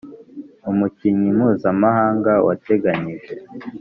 umukinnyi 0.71 1.29
mpuzamahanga 1.37 2.33
wateganyije 2.47 3.33